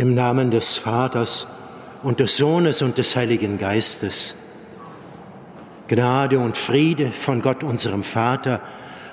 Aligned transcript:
Im 0.00 0.14
Namen 0.14 0.50
des 0.50 0.78
Vaters 0.78 1.46
und 2.02 2.20
des 2.20 2.38
Sohnes 2.38 2.80
und 2.80 2.96
des 2.96 3.14
Heiligen 3.16 3.58
Geistes. 3.58 4.34
Gnade 5.88 6.38
und 6.38 6.56
Friede 6.56 7.12
von 7.12 7.42
Gott, 7.42 7.62
unserem 7.62 8.02
Vater, 8.02 8.62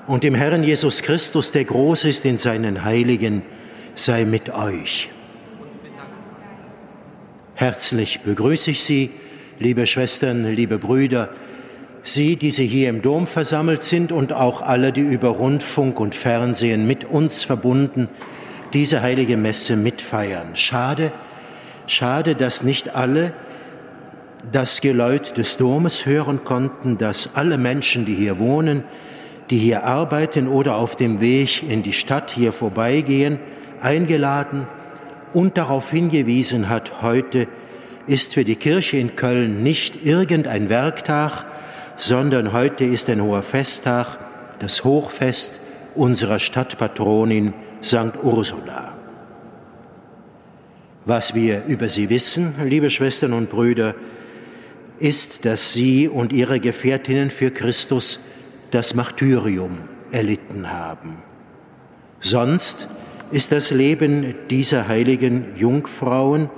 und 0.08 0.24
dem 0.24 0.34
Herrn 0.34 0.64
Jesus 0.64 1.02
Christus, 1.02 1.52
der 1.52 1.66
groß 1.66 2.06
ist 2.06 2.24
in 2.24 2.38
seinen 2.38 2.86
Heiligen, 2.86 3.42
sei 3.96 4.24
mit 4.24 4.50
euch. 4.54 5.10
Herzlich 7.56 8.22
begrüße 8.22 8.72
ich 8.72 8.82
Sie, 8.82 9.10
liebe 9.60 9.88
Schwestern, 9.88 10.46
liebe 10.56 10.78
Brüder, 10.78 11.32
Sie, 12.04 12.38
die 12.38 12.52
Sie 12.52 12.66
hier 12.66 12.88
im 12.88 13.02
Dom 13.02 13.28
versammelt 13.28 13.82
sind 13.82 14.14
und 14.14 14.32
auch 14.32 14.62
alle, 14.62 14.94
die 14.94 15.02
über 15.02 15.28
Rundfunk 15.32 16.00
und 16.00 16.16
Fernsehen 16.16 16.88
mit 16.88 17.04
uns 17.04 17.44
verbunden 17.44 18.08
diese 18.74 19.02
heilige 19.02 19.38
Messe 19.38 19.76
mitfeiern. 19.76 20.56
Schade, 20.56 21.12
schade, 21.88 22.36
dass 22.36 22.64
nicht 22.64 22.96
alle 22.96 23.34
das 24.52 24.82
Geläut 24.82 25.38
des 25.38 25.58
Domes 25.58 26.06
hören 26.06 26.44
konnten, 26.44 26.98
dass 26.98 27.36
alle 27.36 27.58
Menschen, 27.58 28.06
die 28.06 28.16
hier 28.16 28.40
wohnen, 28.40 28.84
die 29.50 29.58
hier 29.58 29.84
arbeiten 29.84 30.48
oder 30.48 30.76
auf 30.76 30.96
dem 30.96 31.22
Weg 31.22 31.70
in 31.70 31.84
die 31.84 31.94
Stadt 31.94 32.32
hier 32.32 32.54
vorbeigehen, 32.54 33.40
eingeladen 33.82 34.68
und 35.34 35.58
darauf 35.58 35.92
hingewiesen 35.92 36.70
hat, 36.70 37.02
heute 37.02 37.48
ist 38.08 38.34
für 38.34 38.46
die 38.46 38.56
Kirche 38.56 38.98
in 38.98 39.16
Köln 39.16 39.64
nicht 39.64 40.06
irgendein 40.06 40.70
Werktag, 40.70 41.46
sondern 41.98 42.54
heute 42.54 42.86
ist 42.86 43.10
ein 43.10 43.22
hoher 43.22 43.42
Festtag, 43.42 44.18
das 44.60 44.84
Hochfest 44.84 45.60
unserer 45.96 46.40
Stadtpatronin 46.40 47.54
St. 47.84 48.24
Ursula. 48.24 48.94
Was 51.06 51.34
wir 51.34 51.64
über 51.68 51.90
sie 51.90 52.10
wissen, 52.10 52.54
liebe 52.66 52.90
Schwestern 52.90 53.34
und 53.34 53.50
Brüder, 53.50 53.96
ist, 55.00 55.46
dass 55.46 55.74
sie 55.74 56.08
und 56.08 56.34
ihre 56.34 56.60
Gefährtinnen 56.60 57.30
für 57.30 57.52
Christus 57.52 58.26
das 58.72 58.94
Martyrium 58.94 59.78
erlitten 60.12 60.72
haben. 60.72 61.18
Sonst 62.20 62.88
ist 63.32 63.52
das 63.52 63.72
Leben 63.72 64.36
dieser 64.50 64.88
heiligen 64.88 65.56
Jungfrauen 65.56 66.50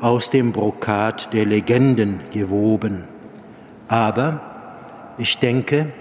aus 0.00 0.30
dem 0.30 0.52
Brokat 0.52 1.32
der 1.32 1.44
Legenden 1.44 2.20
gewoben. 2.32 3.04
Aber 3.88 5.14
ich 5.18 5.38
denke, 5.38 5.92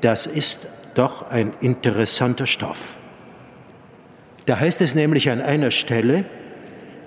das 0.00 0.26
ist 0.26 0.68
doch 0.94 1.30
ein 1.30 1.52
interessanter 1.60 2.46
Stoff. 2.46 2.97
Da 4.48 4.58
heißt 4.58 4.80
es 4.80 4.94
nämlich 4.94 5.30
an 5.30 5.42
einer 5.42 5.70
Stelle, 5.70 6.24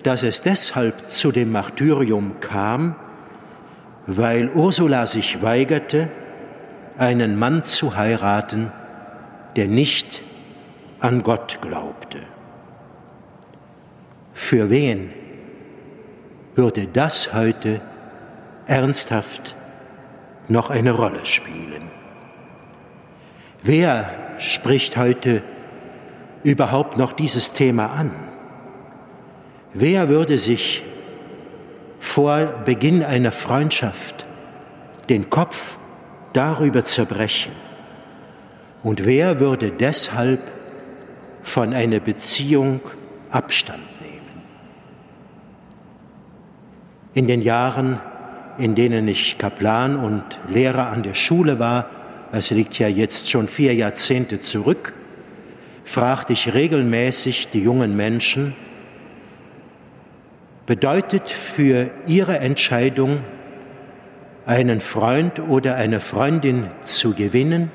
dass 0.04 0.22
es 0.22 0.44
deshalb 0.44 1.10
zu 1.10 1.32
dem 1.32 1.52
Martyrium 1.52 2.40
kam, 2.40 2.96
weil 4.06 4.52
Ursula 4.52 5.08
sich 5.08 5.42
weigerte, 5.42 6.08
einen 7.00 7.40
Mann 7.40 7.64
zu 7.64 7.98
heiraten, 7.98 8.72
der 9.56 9.68
nicht 9.68 10.22
an 11.00 11.24
Gott 11.24 11.58
glaubte. 11.64 12.20
Für 14.36 14.70
wen 14.70 15.12
würde 16.54 16.86
das 16.94 17.34
heute 17.34 17.82
ernsthaft 18.68 19.56
noch 20.48 20.70
eine 20.70 20.92
Rolle 20.92 21.26
spielen? 21.26 21.90
Wer 23.64 24.12
spricht 24.38 24.96
heute 24.96 25.42
überhaupt 26.44 26.98
noch 26.98 27.14
dieses 27.14 27.54
Thema 27.54 27.88
an? 27.92 28.12
Wer 29.74 30.10
würde 30.10 30.38
sich 30.38 30.84
vor 32.00 32.46
Beginn 32.66 33.04
einer 33.04 33.32
Freundschaft 33.32 34.26
den 35.10 35.30
Kopf 35.30 35.78
darüber 36.34 36.84
zerbrechen? 36.84 37.54
Und 38.84 39.06
wer 39.06 39.40
würde 39.40 39.72
deshalb 39.72 40.40
von 41.44 41.74
einer 41.74 42.00
Beziehung 42.00 42.82
Abstand 43.30 43.84
nehmen? 44.02 44.44
In 47.14 47.28
den 47.28 47.42
Jahren, 47.42 48.00
in 48.58 48.76
denen 48.76 49.08
ich 49.08 49.38
Kaplan 49.38 49.96
und 49.96 50.24
Lehrer 50.50 50.88
an 50.88 51.04
der 51.04 51.14
Schule 51.14 51.60
war, 51.60 51.90
es 52.32 52.50
liegt 52.50 52.80
ja 52.80 52.88
jetzt 52.88 53.30
schon 53.30 53.48
vier 53.48 53.76
Jahrzehnte 53.76 54.40
zurück, 54.40 54.94
fragte 55.92 56.32
ich 56.32 56.54
regelmäßig 56.54 57.50
die 57.52 57.62
jungen 57.62 57.98
Menschen, 57.98 58.56
bedeutet 60.66 61.30
für 61.30 61.90
ihre 62.08 62.38
Entscheidung, 62.38 63.20
einen 64.46 64.80
Freund 64.80 65.40
oder 65.40 65.76
eine 65.76 66.00
Freundin 66.00 66.68
zu 66.82 67.14
gewinnen, 67.14 67.72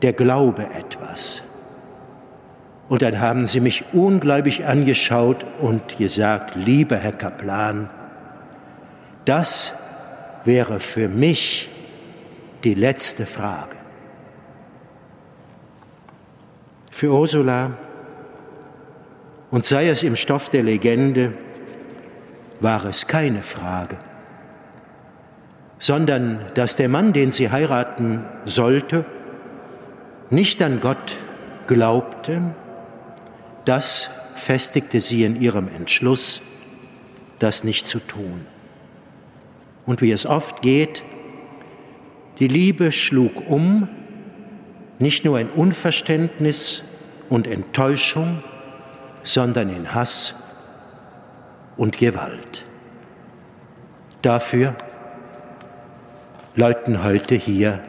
der 0.00 0.14
Glaube 0.14 0.66
etwas. 0.74 1.42
Und 2.88 3.02
dann 3.02 3.20
haben 3.20 3.46
sie 3.46 3.60
mich 3.60 3.84
ungläubig 3.92 4.64
angeschaut 4.64 5.44
und 5.60 5.98
gesagt, 5.98 6.56
lieber 6.56 6.96
Herr 6.96 7.12
Kaplan, 7.12 7.90
das 9.26 9.78
wäre 10.46 10.80
für 10.80 11.10
mich 11.10 11.68
die 12.64 12.74
letzte 12.74 13.26
Frage. 13.26 13.75
Für 16.96 17.12
Ursula 17.12 17.76
und 19.50 19.66
sei 19.66 19.90
es 19.90 20.02
im 20.02 20.16
Stoff 20.16 20.48
der 20.48 20.62
Legende, 20.62 21.34
war 22.60 22.86
es 22.86 23.06
keine 23.06 23.42
Frage, 23.42 23.98
sondern 25.78 26.40
dass 26.54 26.76
der 26.76 26.88
Mann, 26.88 27.12
den 27.12 27.30
sie 27.30 27.50
heiraten 27.50 28.24
sollte, 28.46 29.04
nicht 30.30 30.62
an 30.62 30.80
Gott 30.80 31.18
glaubte, 31.66 32.54
das 33.66 34.08
festigte 34.34 35.02
sie 35.02 35.24
in 35.24 35.38
ihrem 35.38 35.68
Entschluss, 35.68 36.40
das 37.38 37.62
nicht 37.62 37.86
zu 37.86 37.98
tun. 37.98 38.46
Und 39.84 40.00
wie 40.00 40.12
es 40.12 40.24
oft 40.24 40.62
geht, 40.62 41.02
die 42.38 42.48
Liebe 42.48 42.90
schlug 42.90 43.50
um, 43.50 43.86
nicht 44.98 45.24
nur 45.24 45.38
in 45.38 45.48
Unverständnis, 45.48 46.82
und 47.28 47.46
Enttäuschung, 47.46 48.42
sondern 49.22 49.68
in 49.68 49.94
Hass 49.94 50.42
und 51.76 51.98
Gewalt. 51.98 52.64
Dafür 54.22 54.74
läuten 56.54 57.04
heute 57.04 57.34
hier 57.34 57.80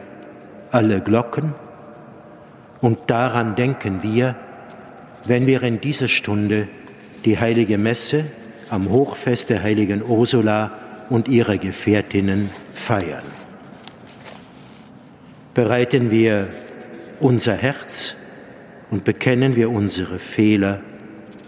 alle 0.70 1.00
Glocken 1.00 1.54
und 2.80 2.98
daran 3.10 3.54
denken 3.54 4.02
wir, 4.02 4.34
wenn 5.24 5.46
wir 5.46 5.62
in 5.62 5.80
dieser 5.80 6.08
Stunde 6.08 6.68
die 7.24 7.38
heilige 7.38 7.78
Messe 7.78 8.24
am 8.70 8.90
Hochfest 8.90 9.50
der 9.50 9.62
heiligen 9.62 10.02
Ursula 10.02 10.70
und 11.08 11.28
ihrer 11.28 11.56
Gefährtinnen 11.56 12.50
feiern. 12.74 13.24
Bereiten 15.54 16.10
wir 16.10 16.48
unser 17.20 17.54
Herz 17.54 18.16
und 18.90 19.04
bekennen 19.04 19.56
wir 19.56 19.70
unsere 19.70 20.18
Fehler 20.18 20.80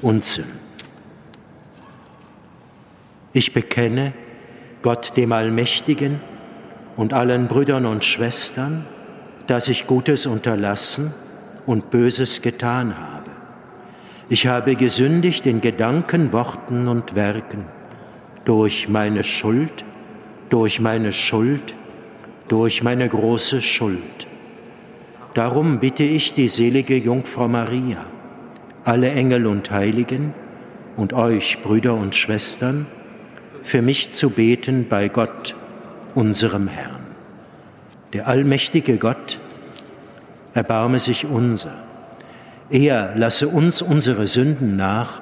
und 0.02 0.24
Sünden. 0.24 0.58
Ich 3.32 3.54
bekenne 3.54 4.12
Gott 4.82 5.16
dem 5.16 5.32
Allmächtigen 5.32 6.20
und 6.96 7.12
allen 7.12 7.46
Brüdern 7.46 7.86
und 7.86 8.04
Schwestern, 8.04 8.84
dass 9.46 9.68
ich 9.68 9.86
Gutes 9.86 10.26
unterlassen 10.26 11.14
und 11.66 11.90
Böses 11.90 12.42
getan 12.42 12.98
habe. 12.98 13.30
Ich 14.28 14.46
habe 14.46 14.76
gesündigt 14.76 15.46
in 15.46 15.60
Gedanken, 15.60 16.32
Worten 16.32 16.88
und 16.88 17.14
Werken 17.14 17.66
durch 18.44 18.88
meine 18.88 19.24
Schuld, 19.24 19.84
durch 20.48 20.80
meine 20.80 21.12
Schuld, 21.12 21.74
durch 22.48 22.82
meine 22.82 23.08
große 23.08 23.62
Schuld. 23.62 24.26
Darum 25.34 25.78
bitte 25.78 26.02
ich 26.02 26.34
die 26.34 26.48
selige 26.48 26.96
Jungfrau 26.96 27.46
Maria, 27.46 28.04
alle 28.84 29.10
Engel 29.12 29.46
und 29.46 29.70
Heiligen 29.70 30.34
und 30.96 31.12
euch, 31.12 31.62
Brüder 31.62 31.94
und 31.94 32.16
Schwestern, 32.16 32.86
für 33.62 33.80
mich 33.80 34.10
zu 34.10 34.30
beten 34.30 34.86
bei 34.88 35.08
Gott, 35.08 35.54
unserem 36.14 36.66
Herrn. 36.66 37.04
Der 38.12 38.26
allmächtige 38.26 38.96
Gott, 38.98 39.38
erbarme 40.52 40.98
sich 40.98 41.26
unser. 41.26 41.84
Er 42.70 43.14
lasse 43.16 43.46
uns 43.46 43.82
unsere 43.82 44.26
Sünden 44.26 44.74
nach 44.74 45.20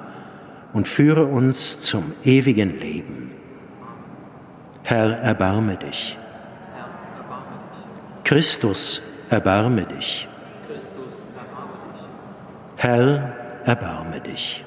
und 0.73 0.87
führe 0.87 1.25
uns 1.25 1.81
zum 1.81 2.03
ewigen 2.23 2.79
Leben. 2.79 3.31
Herr, 4.81 5.19
erbarme 5.19 5.77
dich. 5.77 6.17
Christus, 8.23 9.01
erbarme 9.29 9.83
dich. 9.83 10.27
Herr, 12.77 13.33
erbarme 13.65 14.21
dich. 14.21 14.63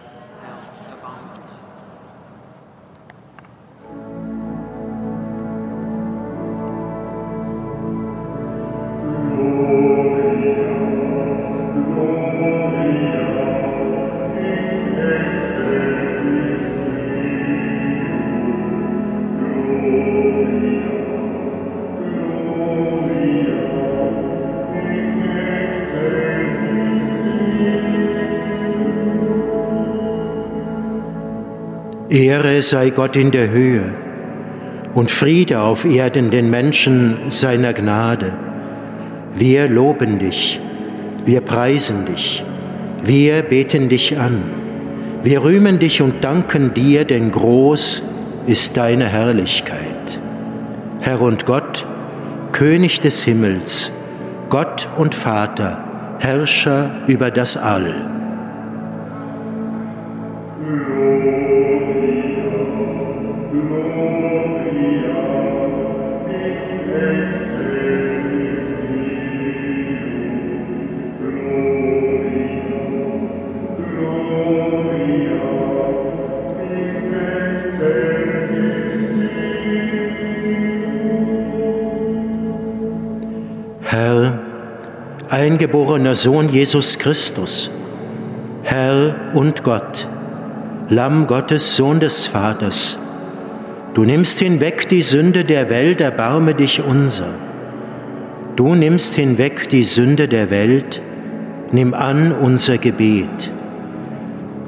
Ehre 32.13 32.61
sei 32.61 32.91
Gott 32.91 33.17
in 33.17 33.31
der 33.31 33.49
Höhe 33.49 33.91
und 34.93 35.11
Friede 35.11 35.61
auf 35.61 35.87
Erden 35.87 36.31
den 36.31 36.51
Menschen 36.51 37.17
seiner 37.31 37.73
Gnade. 37.73 38.35
Wir 39.35 39.67
loben 39.67 40.19
dich, 40.19 40.61
wir 41.25 41.41
preisen 41.41 42.05
dich, 42.05 42.45
wir 43.03 43.41
beten 43.41 43.89
dich 43.89 44.19
an, 44.19 44.43
wir 45.23 45.43
rühmen 45.43 45.79
dich 45.79 46.03
und 46.03 46.23
danken 46.23 46.75
dir, 46.75 47.07
denn 47.07 47.31
groß 47.31 48.03
ist 48.47 48.77
deine 48.77 49.07
Herrlichkeit. 49.09 50.19
Herr 51.01 51.23
und 51.23 51.47
Gott, 51.47 51.87
König 52.53 53.01
des 53.01 53.23
Himmels, 53.23 53.91
Gott 54.51 54.87
und 54.99 55.15
Vater, 55.15 55.83
Herrscher 56.19 56.91
über 57.07 57.31
das 57.31 57.57
All. 57.57 58.22
Eingeborener 86.13 86.15
Sohn 86.15 86.49
Jesus 86.53 86.99
Christus, 86.99 87.71
Herr 88.63 89.33
und 89.35 89.63
Gott, 89.63 90.07
Lamm 90.89 91.27
Gottes, 91.27 91.77
Sohn 91.77 92.01
des 92.01 92.27
Vaters, 92.27 92.99
du 93.95 94.05
nimmst 94.05 94.39
hinweg 94.39 94.89
die 94.89 95.03
Sünde 95.03 95.45
der 95.45 95.71
Welt, 95.71 96.01
erbarme 96.01 96.55
dich 96.55 96.83
unser. 96.83 97.39
Du 98.57 98.75
nimmst 98.75 99.15
hinweg 99.15 99.69
die 99.71 99.85
Sünde 99.85 100.29
der 100.29 100.51
Welt, 100.51 101.01
nimm 101.71 101.95
an 101.95 102.33
unser 102.33 102.79
Gebet. 102.79 103.51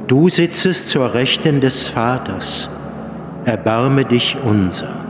Du 0.07 0.29
sitzest 0.29 0.89
zur 0.89 1.15
Rechten 1.15 1.61
des 1.61 1.87
Vaters, 1.87 2.71
erbarme 3.45 4.05
dich 4.05 4.37
unser. 4.43 5.05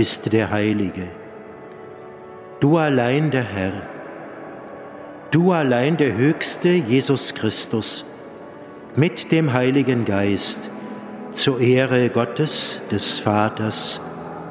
Bist 0.00 0.32
der 0.32 0.48
Heilige, 0.48 1.08
du 2.58 2.78
allein 2.78 3.30
der 3.30 3.42
Herr, 3.44 3.82
du 5.30 5.52
allein 5.52 5.98
der 5.98 6.16
Höchste 6.16 6.70
Jesus 6.70 7.34
Christus, 7.34 8.06
mit 8.96 9.30
dem 9.30 9.52
Heiligen 9.52 10.06
Geist, 10.06 10.70
zur 11.32 11.60
Ehre 11.60 12.08
Gottes 12.08 12.80
des 12.90 13.18
Vaters. 13.18 14.00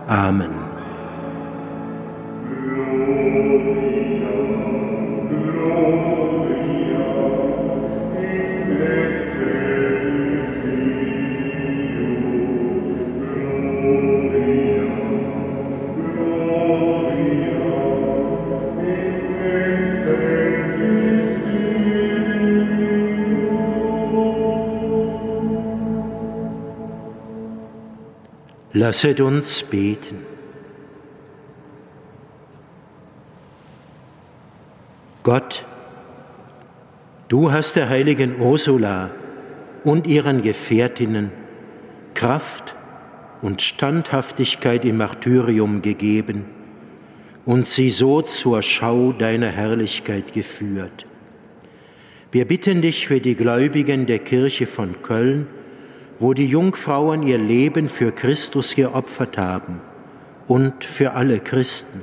Amen. 0.06 0.79
Lasset 28.90 29.22
uns 29.22 29.62
beten. 29.62 30.26
Gott, 35.22 35.64
du 37.28 37.52
hast 37.52 37.76
der 37.76 37.88
heiligen 37.88 38.42
Ursula 38.42 39.12
und 39.84 40.08
ihren 40.08 40.42
Gefährtinnen 40.42 41.30
Kraft 42.16 42.76
und 43.44 43.62
Standhaftigkeit 43.62 44.84
im 44.86 44.98
Martyrium 44.98 45.84
gegeben 45.84 46.46
und 47.46 47.68
sie 47.68 47.92
so 47.92 48.24
zur 48.24 48.64
Schau 48.64 49.12
deiner 49.12 49.50
Herrlichkeit 49.50 50.34
geführt. 50.34 51.06
Wir 52.32 52.46
bitten 52.46 52.82
dich 52.82 53.08
für 53.08 53.22
die 53.22 53.36
Gläubigen 53.36 54.08
der 54.08 54.18
Kirche 54.18 54.66
von 54.66 55.04
Köln, 55.04 55.46
wo 56.20 56.34
die 56.34 56.48
Jungfrauen 56.48 57.24
ihr 57.24 57.38
Leben 57.38 57.90
für 57.90 58.12
Christus 58.12 58.76
geopfert 58.76 59.38
haben 59.38 59.82
und 60.48 60.84
für 60.84 61.14
alle 61.14 61.40
Christen. 61.40 62.02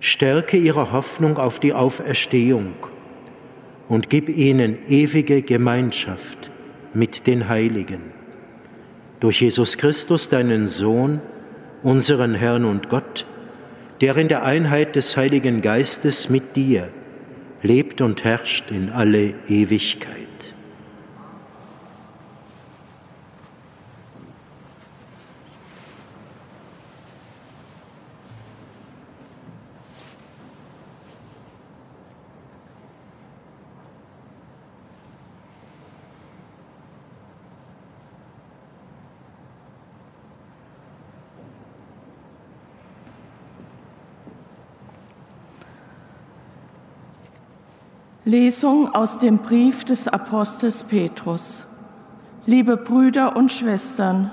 Stärke 0.00 0.56
ihre 0.56 0.92
Hoffnung 0.92 1.36
auf 1.36 1.60
die 1.60 1.72
Auferstehung 1.72 2.74
und 3.88 4.08
gib 4.10 4.28
ihnen 4.28 4.78
ewige 4.88 5.42
Gemeinschaft 5.42 6.50
mit 6.94 7.26
den 7.26 7.48
Heiligen. 7.48 8.12
Durch 9.20 9.40
Jesus 9.40 9.78
Christus, 9.78 10.28
deinen 10.28 10.68
Sohn, 10.68 11.20
unseren 11.82 12.34
Herrn 12.34 12.64
und 12.64 12.88
Gott, 12.88 13.26
der 14.00 14.16
in 14.16 14.28
der 14.28 14.42
Einheit 14.42 14.96
des 14.96 15.16
Heiligen 15.16 15.62
Geistes 15.62 16.28
mit 16.28 16.56
dir 16.56 16.88
lebt 17.62 18.00
und 18.00 18.24
herrscht 18.24 18.70
in 18.70 18.90
alle 18.90 19.34
Ewigkeit. 19.48 20.25
Lesung 48.26 48.92
aus 48.92 49.20
dem 49.20 49.38
Brief 49.38 49.84
des 49.84 50.08
Apostels 50.08 50.82
Petrus. 50.82 51.64
Liebe 52.44 52.76
Brüder 52.76 53.36
und 53.36 53.52
Schwestern, 53.52 54.32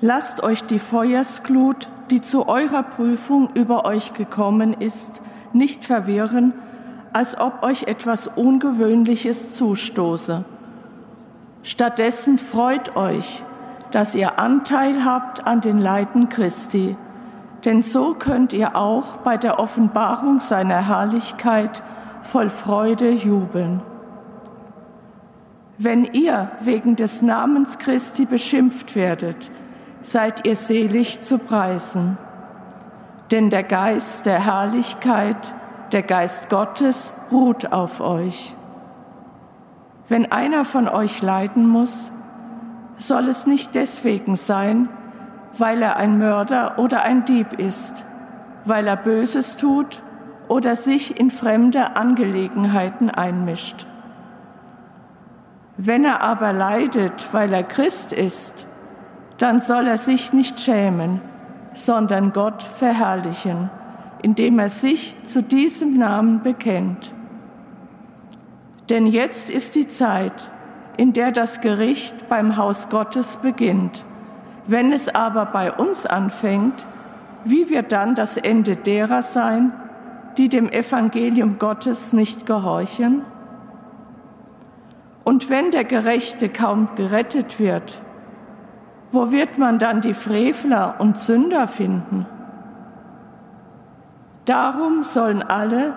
lasst 0.00 0.42
euch 0.42 0.64
die 0.64 0.80
Feuersglut, 0.80 1.88
die 2.10 2.20
zu 2.20 2.48
eurer 2.48 2.82
Prüfung 2.82 3.50
über 3.54 3.84
euch 3.84 4.12
gekommen 4.14 4.74
ist, 4.74 5.22
nicht 5.52 5.84
verwirren, 5.84 6.52
als 7.12 7.38
ob 7.38 7.62
euch 7.62 7.84
etwas 7.84 8.26
Ungewöhnliches 8.26 9.52
zustoße. 9.52 10.44
Stattdessen 11.62 12.38
freut 12.38 12.96
euch, 12.96 13.44
dass 13.92 14.16
ihr 14.16 14.40
Anteil 14.40 15.04
habt 15.04 15.46
an 15.46 15.60
den 15.60 15.78
Leiden 15.78 16.28
Christi, 16.28 16.96
denn 17.64 17.82
so 17.82 18.14
könnt 18.14 18.52
ihr 18.52 18.74
auch 18.74 19.18
bei 19.18 19.36
der 19.36 19.60
Offenbarung 19.60 20.40
seiner 20.40 20.88
Herrlichkeit 20.88 21.84
voll 22.24 22.50
Freude 22.50 23.10
jubeln. 23.10 23.82
Wenn 25.76 26.04
ihr 26.04 26.50
wegen 26.60 26.96
des 26.96 27.22
Namens 27.22 27.78
Christi 27.78 28.24
beschimpft 28.24 28.94
werdet, 28.96 29.50
seid 30.02 30.46
ihr 30.46 30.56
selig 30.56 31.20
zu 31.20 31.38
preisen. 31.38 32.16
Denn 33.30 33.50
der 33.50 33.62
Geist 33.62 34.26
der 34.26 34.44
Herrlichkeit, 34.44 35.54
der 35.92 36.02
Geist 36.02 36.48
Gottes 36.48 37.12
ruht 37.30 37.72
auf 37.72 38.00
euch. 38.00 38.54
Wenn 40.08 40.30
einer 40.32 40.64
von 40.64 40.88
euch 40.88 41.22
leiden 41.22 41.68
muss, 41.68 42.10
soll 42.96 43.28
es 43.28 43.46
nicht 43.46 43.74
deswegen 43.74 44.36
sein, 44.36 44.88
weil 45.58 45.82
er 45.82 45.96
ein 45.96 46.18
Mörder 46.18 46.78
oder 46.78 47.02
ein 47.02 47.24
Dieb 47.24 47.58
ist, 47.58 48.04
weil 48.64 48.86
er 48.86 48.96
Böses 48.96 49.56
tut 49.56 50.00
oder 50.48 50.76
sich 50.76 51.18
in 51.18 51.30
fremde 51.30 51.96
Angelegenheiten 51.96 53.10
einmischt. 53.10 53.86
Wenn 55.76 56.04
er 56.04 56.20
aber 56.20 56.52
leidet, 56.52 57.28
weil 57.32 57.52
er 57.52 57.64
Christ 57.64 58.12
ist, 58.12 58.66
dann 59.38 59.60
soll 59.60 59.86
er 59.86 59.96
sich 59.98 60.32
nicht 60.32 60.60
schämen, 60.60 61.20
sondern 61.72 62.32
Gott 62.32 62.62
verherrlichen, 62.62 63.70
indem 64.22 64.58
er 64.58 64.68
sich 64.68 65.16
zu 65.24 65.42
diesem 65.42 65.98
Namen 65.98 66.42
bekennt. 66.42 67.12
Denn 68.88 69.06
jetzt 69.06 69.50
ist 69.50 69.74
die 69.74 69.88
Zeit, 69.88 70.50
in 70.96 71.12
der 71.12 71.32
das 71.32 71.60
Gericht 71.60 72.28
beim 72.28 72.56
Haus 72.56 72.88
Gottes 72.88 73.36
beginnt. 73.36 74.04
Wenn 74.66 74.92
es 74.92 75.12
aber 75.12 75.46
bei 75.46 75.72
uns 75.72 76.06
anfängt, 76.06 76.86
wie 77.44 77.68
wird 77.68 77.92
dann 77.92 78.14
das 78.14 78.36
Ende 78.36 78.76
derer 78.76 79.22
sein, 79.22 79.72
die 80.36 80.48
dem 80.48 80.68
Evangelium 80.68 81.58
Gottes 81.58 82.12
nicht 82.12 82.46
gehorchen? 82.46 83.22
Und 85.24 85.48
wenn 85.48 85.70
der 85.70 85.84
Gerechte 85.84 86.48
kaum 86.48 86.88
gerettet 86.96 87.58
wird, 87.58 88.00
wo 89.10 89.30
wird 89.30 89.58
man 89.58 89.78
dann 89.78 90.00
die 90.00 90.14
Frevler 90.14 90.96
und 90.98 91.18
Sünder 91.18 91.66
finden? 91.66 92.26
Darum 94.44 95.02
sollen 95.02 95.42
alle, 95.42 95.94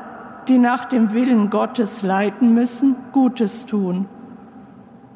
die 0.47 0.57
nach 0.57 0.85
dem 0.85 1.13
Willen 1.13 1.49
Gottes 1.49 2.03
leiden 2.03 2.53
müssen, 2.53 2.95
Gutes 3.11 3.65
tun 3.65 4.07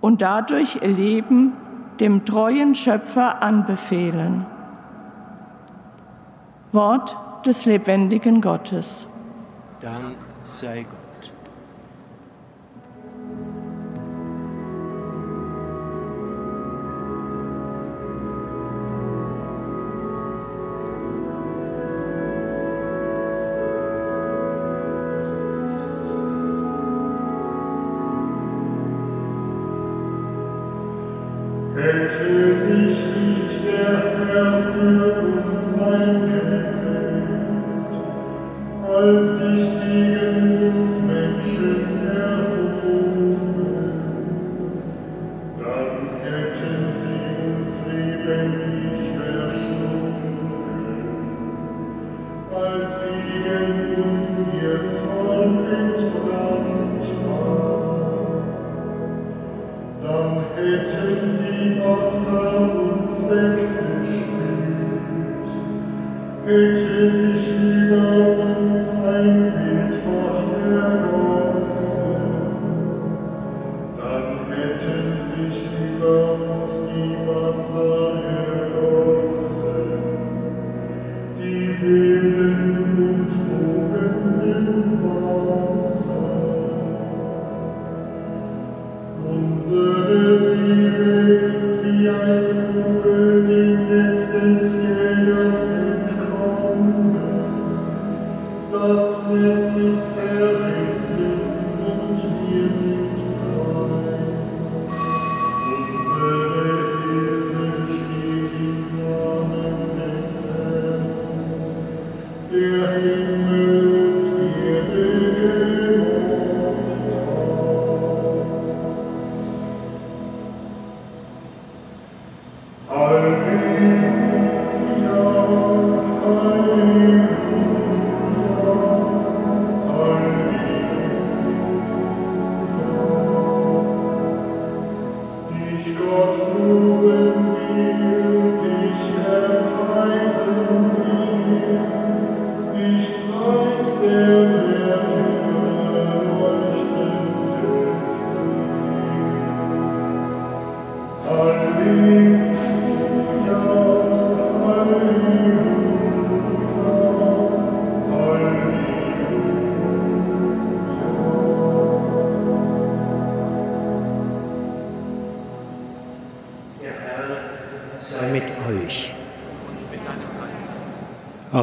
und 0.01 0.21
dadurch 0.21 0.79
ihr 0.81 0.89
Leben 0.89 1.53
dem 1.99 2.25
treuen 2.25 2.75
Schöpfer 2.75 3.41
anbefehlen. 3.41 4.45
Wort 6.71 7.17
des 7.45 7.65
lebendigen 7.65 8.41
Gottes. 8.41 9.07
Dank 9.81 10.17
sei 10.45 10.83
Gott. 10.83 11.00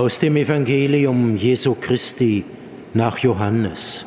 Aus 0.08 0.20
dem 0.20 0.36
Evangelium 0.36 1.36
Jesu 1.36 1.74
Christi 1.74 2.42
nach 2.94 3.18
Johannes. 3.18 4.06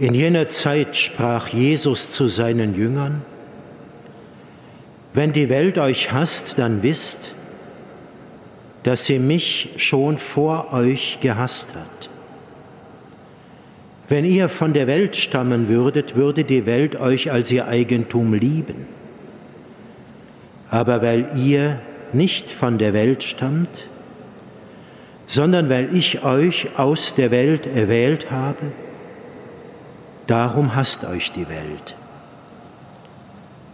In 0.00 0.14
jener 0.14 0.48
Zeit 0.48 0.96
sprach 0.96 1.46
Jesus 1.46 2.10
zu 2.10 2.26
seinen 2.26 2.74
Jüngern, 2.74 3.22
Wenn 5.14 5.32
die 5.32 5.48
Welt 5.48 5.78
euch 5.78 6.10
hasst, 6.10 6.58
dann 6.58 6.82
wisst, 6.82 7.30
dass 8.82 9.04
sie 9.04 9.20
mich 9.20 9.74
schon 9.76 10.18
vor 10.18 10.72
euch 10.72 11.20
gehasst 11.20 11.76
hat. 11.76 12.10
Wenn 14.08 14.24
ihr 14.24 14.48
von 14.48 14.72
der 14.72 14.88
Welt 14.88 15.14
stammen 15.14 15.68
würdet, 15.68 16.16
würde 16.16 16.42
die 16.42 16.66
Welt 16.66 16.96
euch 16.96 17.30
als 17.30 17.52
ihr 17.52 17.68
Eigentum 17.68 18.34
lieben 18.34 18.97
aber 20.70 21.02
weil 21.02 21.36
ihr 21.36 21.80
nicht 22.12 22.50
von 22.50 22.78
der 22.78 22.92
Welt 22.92 23.22
stammt, 23.22 23.88
sondern 25.26 25.68
weil 25.68 25.94
ich 25.94 26.24
euch 26.24 26.78
aus 26.78 27.14
der 27.14 27.30
Welt 27.30 27.66
erwählt 27.66 28.30
habe, 28.30 28.72
darum 30.26 30.74
hasst 30.74 31.04
euch 31.04 31.32
die 31.32 31.48
Welt. 31.48 31.96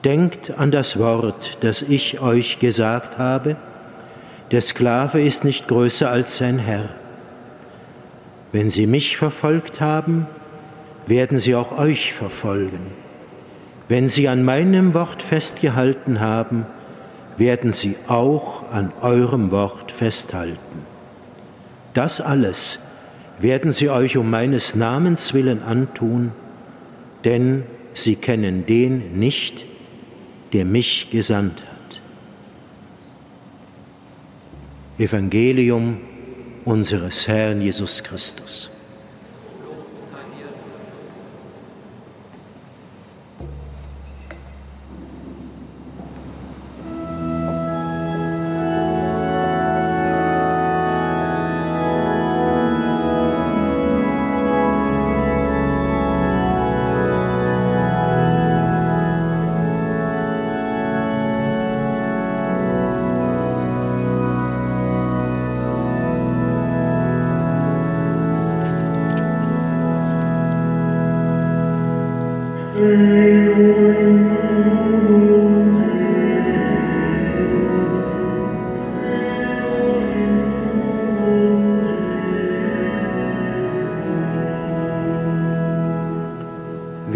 Denkt 0.04 0.58
an 0.58 0.70
das 0.70 0.98
Wort, 0.98 1.58
das 1.60 1.82
ich 1.82 2.20
euch 2.20 2.58
gesagt 2.58 3.18
habe, 3.18 3.56
der 4.50 4.60
Sklave 4.60 5.22
ist 5.22 5.44
nicht 5.44 5.68
größer 5.68 6.10
als 6.10 6.36
sein 6.36 6.58
Herr. 6.58 6.90
Wenn 8.52 8.68
sie 8.70 8.86
mich 8.86 9.16
verfolgt 9.16 9.80
haben, 9.80 10.26
werden 11.06 11.38
sie 11.38 11.54
auch 11.54 11.76
euch 11.78 12.12
verfolgen. 12.12 12.92
Wenn 13.88 14.08
sie 14.08 14.28
an 14.28 14.44
meinem 14.44 14.94
Wort 14.94 15.22
festgehalten 15.22 16.20
haben, 16.20 16.66
werden 17.36 17.72
sie 17.72 17.96
auch 18.06 18.70
an 18.70 18.92
eurem 19.00 19.50
Wort 19.50 19.90
festhalten. 19.90 20.58
Das 21.94 22.20
alles 22.20 22.78
werden 23.38 23.72
sie 23.72 23.90
euch 23.90 24.16
um 24.16 24.30
meines 24.30 24.74
Namens 24.74 25.34
willen 25.34 25.62
antun, 25.62 26.32
denn 27.24 27.64
sie 27.94 28.16
kennen 28.16 28.66
den 28.66 29.18
nicht, 29.18 29.66
der 30.52 30.64
mich 30.64 31.10
gesandt 31.10 31.62
hat. 31.62 32.00
Evangelium 34.98 35.98
unseres 36.64 37.26
Herrn 37.26 37.60
Jesus 37.60 38.04
Christus. 38.04 38.70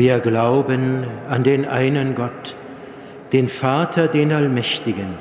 Wir 0.09 0.21
glauben 0.21 1.05
an 1.29 1.43
den 1.43 1.67
einen 1.67 2.15
Gott, 2.15 2.55
den 3.35 3.51
Vater, 3.51 4.09
den 4.09 4.33
Allmächtigen, 4.33 5.19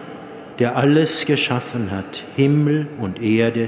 der 0.60 0.78
alles 0.78 1.26
geschaffen 1.26 1.92
hat, 1.92 2.24
Himmel 2.38 2.88
und 2.98 3.22
Erde, 3.22 3.68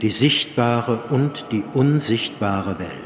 die 0.00 0.08
sichtbare 0.08 1.00
und 1.10 1.52
die 1.52 1.62
unsichtbare 1.74 2.78
Welt. 2.78 3.05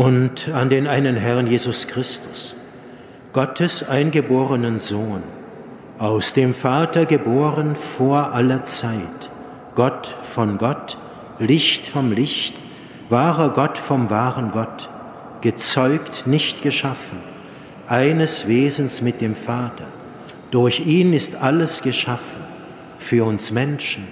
Und 0.00 0.48
an 0.54 0.70
den 0.70 0.86
einen 0.86 1.14
Herrn 1.14 1.46
Jesus 1.46 1.86
Christus, 1.86 2.54
Gottes 3.34 3.86
eingeborenen 3.86 4.78
Sohn, 4.78 5.22
aus 5.98 6.32
dem 6.32 6.54
Vater 6.54 7.04
geboren 7.04 7.76
vor 7.76 8.32
aller 8.32 8.62
Zeit, 8.62 9.28
Gott 9.74 10.16
von 10.22 10.56
Gott, 10.56 10.96
Licht 11.38 11.84
vom 11.86 12.12
Licht, 12.12 12.56
wahrer 13.10 13.50
Gott 13.50 13.76
vom 13.76 14.08
wahren 14.08 14.52
Gott, 14.52 14.88
gezeugt, 15.42 16.26
nicht 16.26 16.62
geschaffen, 16.62 17.18
eines 17.86 18.48
Wesens 18.48 19.02
mit 19.02 19.20
dem 19.20 19.34
Vater. 19.34 19.84
Durch 20.50 20.86
ihn 20.86 21.12
ist 21.12 21.42
alles 21.42 21.82
geschaffen, 21.82 22.40
für 22.96 23.26
uns 23.26 23.50
Menschen, 23.50 24.08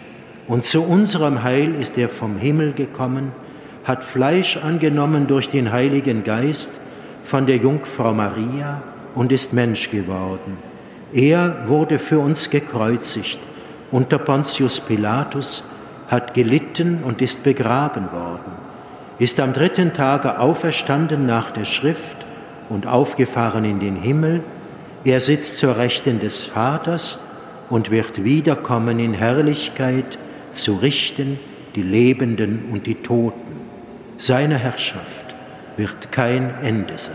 und 0.49 0.65
zu 0.65 0.83
unserem 0.83 1.45
Heil 1.45 1.75
ist 1.75 1.97
er 1.97 2.11
vom 2.11 2.37
Himmel 2.37 2.75
gekommen, 2.75 3.33
hat 3.89 4.05
Fleisch 4.05 4.59
angenommen 4.59 5.27
durch 5.27 5.49
den 5.49 5.73
Heiligen 5.73 6.23
Geist 6.23 6.73
von 7.25 7.47
der 7.47 7.57
Jungfrau 7.57 8.13
Maria 8.13 8.83
und 9.15 9.33
ist 9.33 9.55
Mensch 9.55 9.91
geworden. 9.91 10.59
Er 11.15 11.65
wurde 11.69 11.99
für 11.99 12.19
uns 12.19 12.51
gekreuzigt 12.51 13.39
unter 13.91 14.19
Pontius 14.19 14.81
Pilatus, 14.81 15.71
hat 16.09 16.35
gelitten 16.35 17.03
und 17.03 17.23
ist 17.23 17.43
begraben 17.43 18.13
worden, 18.13 18.53
ist 19.19 19.41
am 19.41 19.55
dritten 19.55 19.95
Tage 19.95 20.39
auferstanden 20.39 21.25
nach 21.25 21.51
der 21.51 21.65
Schrift 21.65 22.19
und 22.69 22.87
aufgefahren 22.87 23.65
in 23.65 23.81
den 23.81 23.97
Himmel. 23.97 24.43
Er 25.05 25.21
sitzt 25.21 25.57
zur 25.57 25.79
Rechten 25.79 26.21
des 26.21 26.43
Vaters 26.43 27.21
und 27.71 27.91
wird 27.91 28.23
wiederkommen 28.25 28.99
in 28.99 29.15
Herrlichkeit 29.15 30.19
zu 30.53 30.75
richten 30.77 31.39
die 31.75 31.83
Lebenden 31.83 32.71
und 32.73 32.87
die 32.87 32.97
Toten. 32.97 33.48
Seiner 34.21 34.57
Herrschaft 34.57 35.27
wird 35.77 36.11
kein 36.11 36.53
Ende 36.61 36.99
sein. 36.99 37.15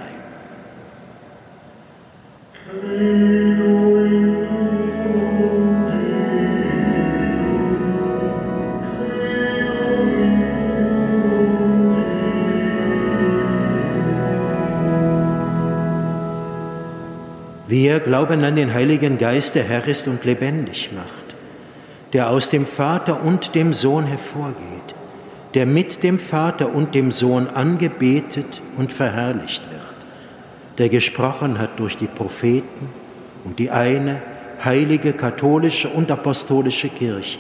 Wir 17.68 18.00
glauben 18.00 18.46
an 18.46 18.56
den 18.56 18.74
Heiligen 18.74 19.18
Geist, 19.18 19.56
der 19.56 19.66
Herr 19.66 19.86
ist 19.86 20.08
und 20.08 20.24
lebendig 20.24 20.92
macht, 20.94 21.36
der 22.14 22.30
aus 22.30 22.50
dem 22.50 22.66
Vater 22.66 23.24
und 23.24 23.56
dem 23.56 23.74
Sohn 23.74 24.06
hervorgeht 24.06 24.96
der 25.54 25.66
mit 25.66 26.04
dem 26.04 26.20
Vater 26.20 26.74
und 26.74 26.96
dem 26.96 27.12
Sohn 27.12 27.48
angebetet 27.48 28.62
und 28.78 28.92
verherrlicht 28.92 29.62
wird, 29.70 29.82
der 30.78 30.90
gesprochen 30.90 31.60
hat 31.60 31.80
durch 31.80 31.98
die 31.98 32.08
Propheten 32.08 32.90
und 33.44 33.60
die 33.60 33.70
eine 33.70 34.22
heilige 34.64 35.14
katholische 35.14 35.90
und 35.90 36.10
apostolische 36.10 36.90
Kirche. 36.90 37.40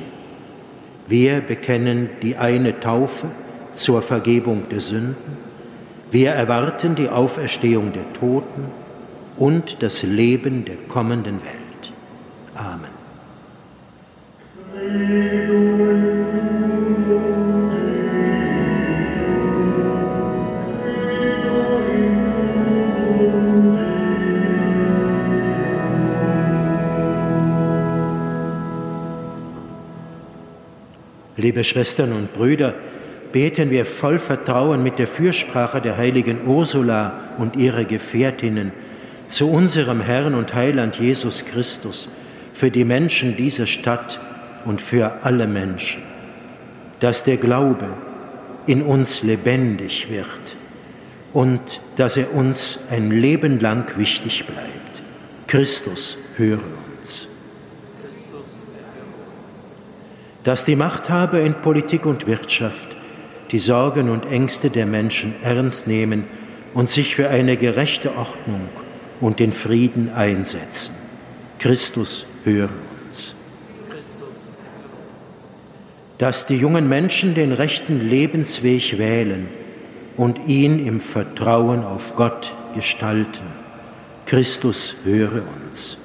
Wir 1.08 1.42
bekennen 1.42 2.10
die 2.22 2.38
eine 2.38 2.80
Taufe 2.80 3.28
zur 3.74 4.02
Vergebung 4.02 4.70
der 4.70 4.80
Sünden, 4.80 5.44
wir 6.12 6.30
erwarten 6.30 6.94
die 6.94 7.10
Auferstehung 7.10 7.92
der 7.92 8.14
Toten 8.14 8.66
und 9.36 9.82
das 9.82 10.04
Leben 10.04 10.64
der 10.64 10.76
kommenden 10.88 11.42
Welt. 11.42 11.92
Amen. 12.54 12.94
Liebe 31.44 31.66
Schwestern 31.66 32.14
und 32.14 32.34
Brüder, 32.34 32.74
beten 33.34 33.70
wir 33.70 33.86
voll 33.86 34.18
Vertrauen 34.18 34.82
mit 34.82 34.98
der 34.98 35.08
Fürsprache 35.08 35.82
der 35.82 35.98
heiligen 35.98 36.48
Ursula 36.48 37.20
und 37.38 37.58
ihrer 37.58 37.84
Gefährtinnen 37.84 38.72
zu 39.28 39.52
unserem 39.52 40.00
Herrn 40.00 40.36
und 40.36 40.54
Heiland 40.54 40.96
Jesus 40.98 41.44
Christus 41.44 42.08
für 42.54 42.72
die 42.72 42.86
Menschen 42.86 43.36
dieser 43.36 43.68
Stadt 43.68 44.22
und 44.64 44.82
für 44.82 45.18
alle 45.24 45.46
Menschen, 45.46 46.02
dass 47.02 47.26
der 47.26 47.36
Glaube 47.36 47.90
in 48.66 48.82
uns 48.82 49.22
lebendig 49.24 50.10
wird 50.10 50.56
und 51.34 51.82
dass 51.98 52.16
er 52.16 52.34
uns 52.34 52.88
ein 52.90 53.12
Leben 53.12 53.60
lang 53.60 53.98
wichtig 53.98 54.46
bleibt. 54.46 55.02
Christus 55.48 56.20
höre 56.38 56.62
uns. 57.02 57.33
Dass 60.44 60.66
die 60.66 60.76
Machthaber 60.76 61.40
in 61.40 61.54
Politik 61.54 62.06
und 62.06 62.28
Wirtschaft 62.28 62.90
die 63.52 63.60
Sorgen 63.60 64.10
und 64.10 64.26
Ängste 64.26 64.70
der 64.70 64.86
Menschen 64.86 65.36
ernst 65.44 65.88
nehmen 65.88 66.26
und 66.74 66.90
sich 66.90 67.16
für 67.16 67.30
eine 67.30 67.56
gerechte 67.56 68.18
Ordnung 68.18 68.68
und 69.22 69.40
den 69.40 69.54
Frieden 69.54 70.12
einsetzen. 70.14 70.96
Christus 71.60 72.26
höre 72.44 72.70
uns. 73.06 73.36
Dass 76.18 76.48
die 76.48 76.58
jungen 76.58 76.90
Menschen 76.90 77.36
den 77.36 77.52
rechten 77.52 78.08
Lebensweg 78.10 78.98
wählen 78.98 79.48
und 80.18 80.48
ihn 80.48 80.86
im 80.86 81.00
Vertrauen 81.00 81.84
auf 81.84 82.16
Gott 82.16 82.54
gestalten. 82.76 83.46
Christus 84.26 84.96
höre 85.06 85.44
uns. 85.68 86.03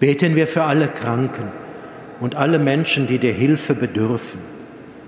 Beten 0.00 0.36
wir 0.36 0.46
für 0.46 0.64
alle 0.64 0.88
Kranken 0.88 1.50
und 2.20 2.34
alle 2.34 2.58
Menschen, 2.58 3.06
die 3.06 3.18
der 3.18 3.32
Hilfe 3.32 3.74
bedürfen 3.74 4.40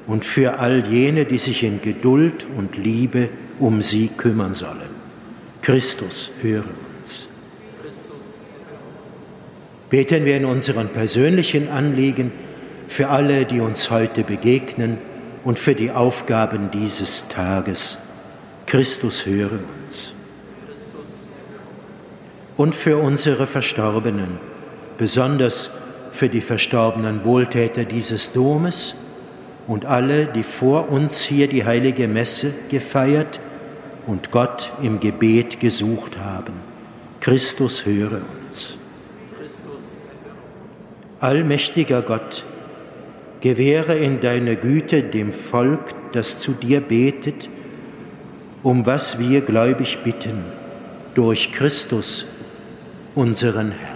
und 0.07 0.25
für 0.25 0.59
all 0.59 0.87
jene, 0.87 1.25
die 1.25 1.39
sich 1.39 1.63
in 1.63 1.83
Geduld 1.83 2.47
und 2.57 2.77
Liebe 2.77 3.29
um 3.59 3.83
sie 3.83 4.09
kümmern 4.09 4.55
sollen. 4.55 4.97
Christus, 5.63 6.31
höre 6.43 6.65
uns. 6.99 7.29
Beten 9.91 10.25
wir 10.25 10.37
in 10.37 10.45
unseren 10.45 10.89
persönlichen 10.89 11.69
Anliegen 11.69 12.33
für 12.89 13.09
alle, 13.09 13.45
die 13.45 13.61
uns 13.61 13.91
heute 13.91 14.23
begegnen 14.23 14.99
und 15.45 15.59
für 15.59 15.75
die 15.75 15.91
Aufgaben 15.91 16.71
dieses 16.71 17.29
Tages. 17.29 17.99
Christus, 18.67 19.27
höre 19.27 19.59
uns. 19.85 20.13
Und 22.57 22.75
für 22.75 22.99
unsere 22.99 23.47
Verstorbenen 23.47 24.39
besonders 24.99 25.79
für 26.13 26.29
die 26.29 26.41
verstorbenen 26.41 27.25
Wohltäter 27.25 27.85
dieses 27.85 28.33
Domes 28.33 28.95
und 29.67 29.85
alle, 29.85 30.27
die 30.27 30.43
vor 30.43 30.89
uns 30.89 31.23
hier 31.23 31.49
die 31.49 31.65
heilige 31.65 32.09
Messe 32.09 32.55
gefeiert 32.71 33.41
und 34.07 34.31
Gott 34.31 34.71
im 34.83 35.01
Gebet 35.01 35.61
gesucht 35.61 36.13
haben. 36.19 36.55
Christus 37.21 37.85
höre 37.85 38.23
uns. 38.47 38.79
Allmächtiger 41.19 42.03
Gott, 42.03 42.45
gewähre 43.41 43.97
in 43.97 44.21
deiner 44.21 44.55
Güte 44.55 45.03
dem 45.03 45.33
Volk, 45.33 45.81
das 46.13 46.39
zu 46.39 46.53
dir 46.53 46.81
betet, 46.81 47.49
um 48.63 48.87
was 48.87 49.19
wir 49.19 49.41
gläubig 49.41 49.99
bitten, 50.05 50.45
durch 51.15 51.53
Christus, 51.53 52.27
unseren 53.15 53.73
Herrn. 53.73 53.96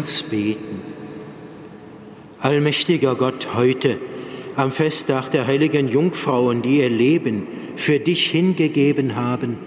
Uns 0.00 0.22
beten. 0.22 0.80
Allmächtiger 2.40 3.16
Gott, 3.16 3.48
heute 3.54 3.98
am 4.56 4.70
Festtag 4.70 5.28
der 5.28 5.46
heiligen 5.46 5.88
Jungfrauen, 5.88 6.62
die 6.62 6.78
ihr 6.78 6.88
Leben 6.88 7.46
für 7.76 7.98
dich 7.98 8.24
hingegeben 8.30 9.14
haben, 9.14 9.58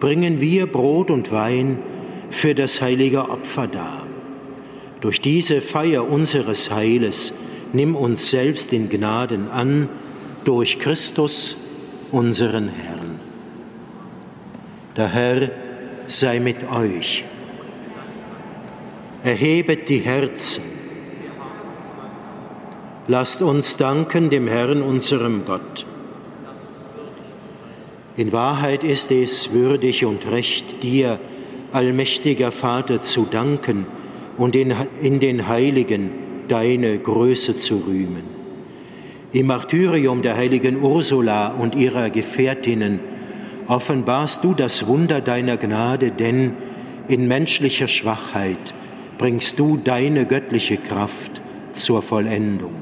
bringen 0.00 0.40
wir 0.40 0.66
Brot 0.66 1.10
und 1.10 1.30
Wein 1.30 1.78
für 2.30 2.54
das 2.54 2.80
heilige 2.80 3.28
Opfer 3.28 3.66
dar. 3.66 4.06
Durch 5.02 5.20
diese 5.20 5.60
Feier 5.60 6.08
unseres 6.08 6.70
Heiles 6.70 7.34
nimm 7.74 7.96
uns 7.96 8.30
selbst 8.30 8.72
in 8.72 8.88
Gnaden 8.88 9.50
an, 9.50 9.90
durch 10.46 10.78
Christus, 10.78 11.54
unseren 12.12 12.70
Herrn. 12.70 13.20
Der 14.96 15.08
Herr 15.08 15.50
sei 16.06 16.40
mit 16.40 16.56
euch. 16.72 17.26
Erhebet 19.26 19.88
die 19.88 19.98
Herzen. 19.98 20.62
Lasst 23.08 23.42
uns 23.42 23.76
danken 23.76 24.30
dem 24.30 24.46
Herrn, 24.46 24.82
unserem 24.82 25.44
Gott. 25.44 25.84
In 28.16 28.30
Wahrheit 28.30 28.84
ist 28.84 29.10
es 29.10 29.52
würdig 29.52 30.04
und 30.04 30.30
recht, 30.30 30.84
dir, 30.84 31.18
allmächtiger 31.72 32.52
Vater, 32.52 33.00
zu 33.00 33.26
danken 33.28 33.86
und 34.36 34.54
in, 34.54 34.72
in 35.02 35.18
den 35.18 35.48
Heiligen 35.48 36.12
deine 36.46 36.96
Größe 36.96 37.56
zu 37.56 37.78
rühmen. 37.78 38.22
Im 39.32 39.48
Martyrium 39.48 40.22
der 40.22 40.36
heiligen 40.36 40.80
Ursula 40.80 41.48
und 41.48 41.74
ihrer 41.74 42.10
Gefährtinnen 42.10 43.00
offenbarst 43.66 44.44
du 44.44 44.54
das 44.54 44.86
Wunder 44.86 45.20
deiner 45.20 45.56
Gnade, 45.56 46.12
denn 46.12 46.52
in 47.08 47.26
menschlicher 47.26 47.88
Schwachheit 47.88 48.75
bringst 49.18 49.58
du 49.58 49.76
deine 49.76 50.26
göttliche 50.26 50.76
Kraft 50.76 51.40
zur 51.72 52.02
Vollendung. 52.02 52.74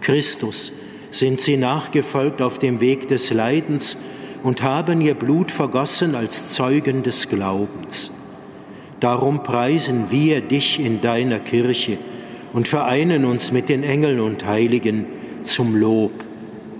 Christus 0.00 0.72
sind 1.10 1.40
sie 1.40 1.56
nachgefolgt 1.56 2.42
auf 2.42 2.58
dem 2.58 2.80
Weg 2.80 3.08
des 3.08 3.32
Leidens 3.32 3.98
und 4.42 4.62
haben 4.62 5.00
ihr 5.00 5.14
Blut 5.14 5.50
vergossen 5.50 6.14
als 6.14 6.52
Zeugen 6.52 7.02
des 7.02 7.28
Glaubens. 7.28 8.12
Darum 9.00 9.42
preisen 9.42 10.10
wir 10.10 10.40
dich 10.40 10.80
in 10.80 11.00
deiner 11.00 11.40
Kirche 11.40 11.98
und 12.52 12.68
vereinen 12.68 13.24
uns 13.24 13.52
mit 13.52 13.68
den 13.68 13.82
Engeln 13.82 14.20
und 14.20 14.46
Heiligen 14.46 15.06
zum 15.44 15.76
Lob 15.76 16.12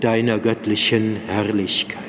deiner 0.01 0.39
göttlichen 0.39 1.17
Herrlichkeit. 1.27 2.08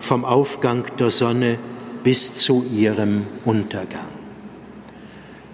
vom 0.00 0.24
Aufgang 0.24 0.84
der 0.98 1.10
Sonne 1.10 1.58
bis 2.02 2.34
zu 2.34 2.64
ihrem 2.74 3.26
Untergang. 3.44 4.10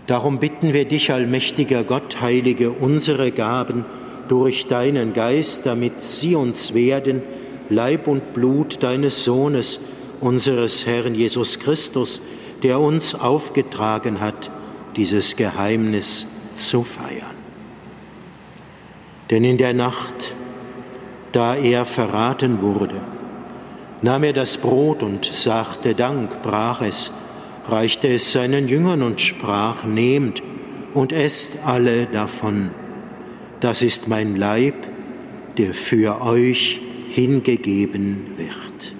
Darum 0.06 0.38
bitten 0.38 0.72
wir 0.72 0.86
dich, 0.86 1.12
allmächtiger 1.12 1.84
Gott, 1.84 2.20
heilige 2.20 2.72
unsere 2.72 3.30
Gaben 3.30 3.84
durch 4.28 4.66
deinen 4.66 5.12
Geist, 5.12 5.66
damit 5.66 6.02
sie 6.02 6.34
uns 6.34 6.74
werden, 6.74 7.22
Leib 7.68 8.08
und 8.08 8.34
Blut 8.34 8.82
deines 8.82 9.22
Sohnes, 9.22 9.80
unseres 10.20 10.84
Herrn 10.86 11.14
Jesus 11.14 11.60
Christus, 11.60 12.20
der 12.62 12.80
uns 12.80 13.14
aufgetragen 13.14 14.20
hat, 14.20 14.50
dieses 14.96 15.36
Geheimnis 15.36 16.26
zu 16.54 16.82
feiern. 16.82 17.36
Denn 19.30 19.44
in 19.44 19.58
der 19.58 19.74
Nacht, 19.74 20.34
da 21.30 21.54
er 21.54 21.84
verraten 21.84 22.60
wurde, 22.62 23.00
nahm 24.02 24.24
er 24.24 24.32
das 24.32 24.58
Brot 24.58 25.02
und 25.02 25.24
sagte 25.24 25.94
Dank, 25.94 26.42
brach 26.42 26.82
es, 26.82 27.12
reichte 27.68 28.08
es 28.08 28.32
seinen 28.32 28.68
Jüngern 28.68 29.02
und 29.02 29.20
sprach, 29.20 29.84
nehmt 29.84 30.40
und 30.94 31.12
esst 31.12 31.66
alle 31.66 32.06
davon. 32.06 32.70
Das 33.60 33.82
ist 33.82 34.08
mein 34.08 34.36
Leib, 34.36 34.74
der 35.58 35.74
für 35.74 36.22
euch 36.22 36.80
hingegeben 37.10 38.34
wird. 38.36 38.99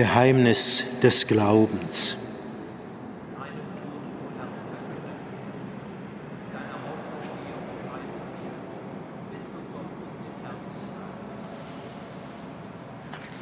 Geheimnis 0.00 0.98
des 1.02 1.26
Glaubens. 1.26 2.16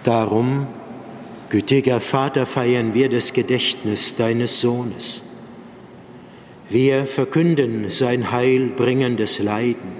Darum, 0.02 0.66
gütiger 1.48 2.00
Vater, 2.00 2.44
feiern 2.44 2.92
wir 2.92 3.08
das 3.08 3.32
Gedächtnis 3.32 4.16
deines 4.16 4.60
Sohnes. 4.60 5.22
Wir 6.68 7.06
verkünden 7.06 7.88
sein 7.90 8.32
heilbringendes 8.32 9.38
Leiden, 9.38 9.92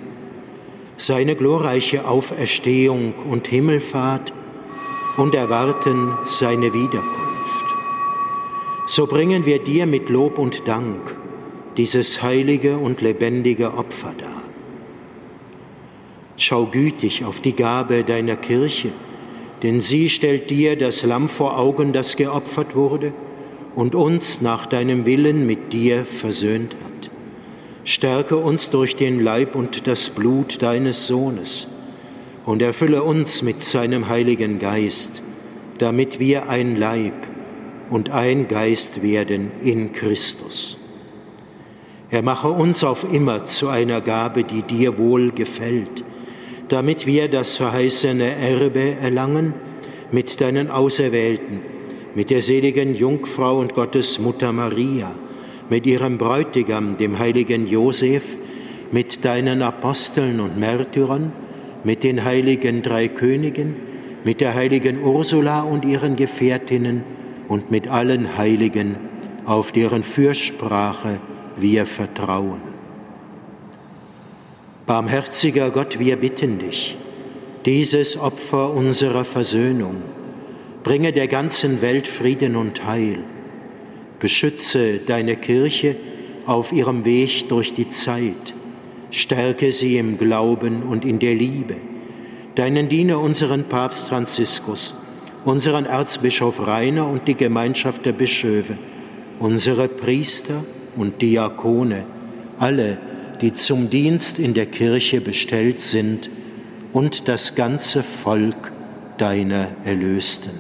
seine 0.96 1.36
glorreiche 1.36 2.04
Auferstehung 2.04 3.14
und 3.30 3.46
Himmelfahrt 3.46 4.32
und 5.18 5.34
erwarten 5.34 6.16
seine 6.22 6.72
Wiederkunft. 6.72 7.64
So 8.86 9.06
bringen 9.06 9.44
wir 9.44 9.58
dir 9.58 9.84
mit 9.84 10.08
Lob 10.08 10.38
und 10.38 10.66
Dank 10.66 11.16
dieses 11.76 12.22
heilige 12.22 12.78
und 12.78 13.02
lebendige 13.02 13.74
Opfer 13.74 14.14
dar. 14.16 14.42
Schau 16.36 16.66
gütig 16.66 17.24
auf 17.24 17.40
die 17.40 17.54
Gabe 17.54 18.04
deiner 18.04 18.36
Kirche, 18.36 18.92
denn 19.62 19.80
sie 19.80 20.08
stellt 20.08 20.50
dir 20.50 20.76
das 20.76 21.04
Lamm 21.04 21.28
vor 21.28 21.58
Augen, 21.58 21.92
das 21.92 22.16
geopfert 22.16 22.76
wurde 22.76 23.12
und 23.74 23.96
uns 23.96 24.40
nach 24.40 24.66
deinem 24.66 25.04
Willen 25.04 25.46
mit 25.46 25.72
dir 25.72 26.04
versöhnt 26.04 26.74
hat. 26.84 27.10
Stärke 27.82 28.36
uns 28.36 28.70
durch 28.70 28.94
den 28.94 29.20
Leib 29.20 29.56
und 29.56 29.88
das 29.88 30.10
Blut 30.10 30.62
deines 30.62 31.08
Sohnes 31.08 31.66
und 32.48 32.62
erfülle 32.62 33.02
uns 33.02 33.42
mit 33.42 33.60
seinem 33.60 34.08
Heiligen 34.08 34.58
Geist, 34.58 35.20
damit 35.76 36.18
wir 36.18 36.48
ein 36.48 36.78
Leib 36.78 37.12
und 37.90 38.08
ein 38.08 38.48
Geist 38.48 39.02
werden 39.02 39.50
in 39.62 39.92
Christus. 39.92 40.78
Er 42.08 42.22
mache 42.22 42.48
uns 42.48 42.84
auf 42.84 43.04
immer 43.12 43.44
zu 43.44 43.68
einer 43.68 44.00
Gabe, 44.00 44.44
die 44.44 44.62
dir 44.62 44.96
wohl 44.96 45.30
gefällt, 45.32 46.02
damit 46.70 47.06
wir 47.06 47.28
das 47.28 47.58
verheißene 47.58 48.36
Erbe 48.36 48.96
erlangen 48.98 49.52
mit 50.10 50.40
deinen 50.40 50.70
Auserwählten, 50.70 51.60
mit 52.14 52.30
der 52.30 52.40
seligen 52.40 52.96
Jungfrau 52.96 53.58
und 53.58 53.74
Gottes 53.74 54.20
Mutter 54.20 54.54
Maria, 54.54 55.10
mit 55.68 55.84
ihrem 55.84 56.16
Bräutigam, 56.16 56.96
dem 56.96 57.18
heiligen 57.18 57.66
Josef, 57.66 58.24
mit 58.90 59.26
deinen 59.26 59.60
Aposteln 59.60 60.40
und 60.40 60.58
Märtyrern, 60.58 61.30
mit 61.84 62.04
den 62.04 62.24
heiligen 62.24 62.82
drei 62.82 63.08
Königen, 63.08 63.76
mit 64.24 64.40
der 64.40 64.54
heiligen 64.54 65.02
Ursula 65.02 65.62
und 65.62 65.84
ihren 65.84 66.16
Gefährtinnen 66.16 67.04
und 67.48 67.70
mit 67.70 67.88
allen 67.88 68.36
Heiligen, 68.36 68.96
auf 69.44 69.72
deren 69.72 70.02
Fürsprache 70.02 71.20
wir 71.56 71.86
vertrauen. 71.86 72.60
Barmherziger 74.86 75.70
Gott, 75.70 75.98
wir 75.98 76.16
bitten 76.16 76.58
dich, 76.58 76.96
dieses 77.64 78.18
Opfer 78.18 78.72
unserer 78.72 79.24
Versöhnung, 79.24 79.96
bringe 80.82 81.12
der 81.12 81.28
ganzen 81.28 81.82
Welt 81.82 82.08
Frieden 82.08 82.56
und 82.56 82.86
Heil. 82.86 83.18
Beschütze 84.18 84.98
deine 85.06 85.36
Kirche 85.36 85.96
auf 86.46 86.72
ihrem 86.72 87.04
Weg 87.04 87.48
durch 87.48 87.74
die 87.74 87.88
Zeit. 87.88 88.54
Stärke 89.10 89.72
sie 89.72 89.98
im 89.98 90.18
Glauben 90.18 90.82
und 90.82 91.04
in 91.04 91.18
der 91.18 91.34
Liebe. 91.34 91.76
Deinen 92.54 92.88
Diener, 92.88 93.20
unseren 93.20 93.64
Papst 93.64 94.08
Franziskus, 94.08 94.94
unseren 95.44 95.86
Erzbischof 95.86 96.66
Rainer 96.66 97.08
und 97.08 97.28
die 97.28 97.36
Gemeinschaft 97.36 98.04
der 98.04 98.12
Bischöfe, 98.12 98.76
unsere 99.38 99.88
Priester 99.88 100.64
und 100.96 101.22
Diakone, 101.22 102.04
alle, 102.58 102.98
die 103.40 103.52
zum 103.52 103.88
Dienst 103.88 104.38
in 104.38 104.54
der 104.54 104.66
Kirche 104.66 105.20
bestellt 105.20 105.80
sind, 105.80 106.28
und 106.92 107.28
das 107.28 107.54
ganze 107.54 108.02
Volk 108.02 108.72
deiner 109.18 109.68
Erlösten. 109.84 110.52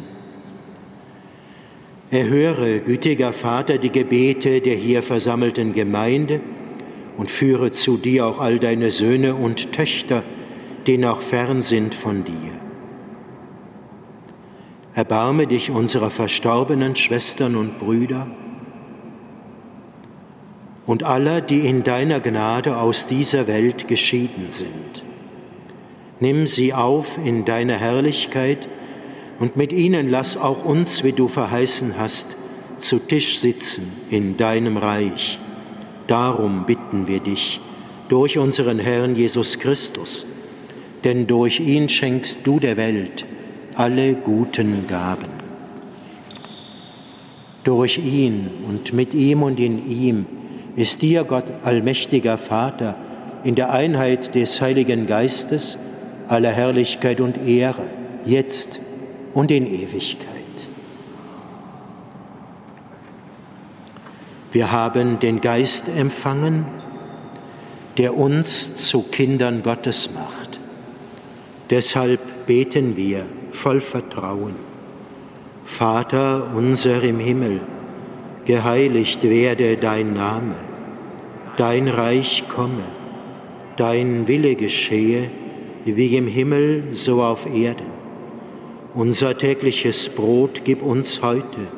Erhöre, 2.10 2.80
gütiger 2.80 3.32
Vater, 3.32 3.78
die 3.78 3.90
Gebete 3.90 4.60
der 4.60 4.76
hier 4.76 5.02
versammelten 5.02 5.72
Gemeinde 5.72 6.40
und 7.18 7.30
führe 7.30 7.70
zu 7.72 7.98
dir 7.98 8.26
auch 8.26 8.40
all 8.40 8.58
deine 8.58 8.90
Söhne 8.90 9.34
und 9.34 9.72
Töchter, 9.72 10.22
die 10.86 10.96
noch 10.96 11.20
fern 11.20 11.60
sind 11.60 11.94
von 11.94 12.24
dir. 12.24 12.52
Erbarme 14.94 15.46
dich 15.46 15.70
unserer 15.70 16.10
verstorbenen 16.10 16.96
Schwestern 16.96 17.56
und 17.56 17.78
Brüder 17.78 18.28
und 20.86 21.02
aller, 21.02 21.42
die 21.42 21.66
in 21.66 21.84
deiner 21.84 22.20
Gnade 22.20 22.78
aus 22.78 23.06
dieser 23.06 23.46
Welt 23.46 23.88
geschieden 23.88 24.46
sind. 24.50 25.04
Nimm 26.20 26.46
sie 26.46 26.72
auf 26.72 27.18
in 27.22 27.44
deiner 27.44 27.76
Herrlichkeit, 27.76 28.68
und 29.38 29.56
mit 29.56 29.72
ihnen 29.72 30.08
lass 30.08 30.36
auch 30.36 30.64
uns, 30.64 31.04
wie 31.04 31.12
du 31.12 31.28
verheißen 31.28 31.94
hast, 31.96 32.36
zu 32.78 32.98
Tisch 32.98 33.38
sitzen 33.38 33.92
in 34.10 34.36
deinem 34.36 34.76
Reich. 34.76 35.38
Darum 36.08 36.64
bitten 36.64 37.06
wir 37.06 37.20
dich 37.20 37.60
durch 38.08 38.38
unseren 38.38 38.78
Herrn 38.78 39.14
Jesus 39.14 39.58
Christus, 39.58 40.26
denn 41.04 41.26
durch 41.26 41.60
ihn 41.60 41.88
schenkst 41.88 42.46
du 42.46 42.58
der 42.58 42.76
Welt 42.78 43.26
alle 43.74 44.14
guten 44.14 44.86
Gaben. 44.88 45.28
Durch 47.62 47.98
ihn 47.98 48.48
und 48.66 48.94
mit 48.94 49.12
ihm 49.12 49.42
und 49.42 49.60
in 49.60 49.86
ihm 49.88 50.26
ist 50.76 51.02
dir, 51.02 51.24
Gott 51.24 51.44
allmächtiger 51.62 52.38
Vater, 52.38 52.96
in 53.44 53.54
der 53.54 53.70
Einheit 53.70 54.34
des 54.34 54.62
Heiligen 54.62 55.06
Geistes 55.06 55.76
aller 56.26 56.50
Herrlichkeit 56.50 57.20
und 57.20 57.46
Ehre, 57.46 57.84
jetzt 58.24 58.80
und 59.34 59.50
in 59.50 59.66
Ewigkeit. 59.66 60.37
Wir 64.50 64.72
haben 64.72 65.18
den 65.18 65.40
Geist 65.42 65.88
empfangen, 65.94 66.64
der 67.98 68.16
uns 68.16 68.76
zu 68.76 69.02
Kindern 69.02 69.62
Gottes 69.62 70.10
macht. 70.14 70.58
Deshalb 71.68 72.46
beten 72.46 72.96
wir 72.96 73.26
voll 73.50 73.80
Vertrauen. 73.80 74.54
Vater 75.66 76.50
unser 76.54 77.02
im 77.02 77.18
Himmel, 77.18 77.60
geheiligt 78.46 79.22
werde 79.24 79.76
dein 79.76 80.14
Name, 80.14 80.54
dein 81.58 81.88
Reich 81.88 82.44
komme, 82.48 82.84
dein 83.76 84.28
Wille 84.28 84.54
geschehe, 84.54 85.30
wie 85.84 86.16
im 86.16 86.26
Himmel 86.26 86.84
so 86.92 87.22
auf 87.22 87.46
Erden. 87.46 87.98
Unser 88.94 89.36
tägliches 89.36 90.08
Brot 90.08 90.62
gib 90.64 90.82
uns 90.82 91.22
heute 91.22 91.77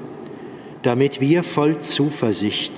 damit 0.83 1.21
wir 1.21 1.43
voll 1.43 1.79
Zuversicht 1.79 2.73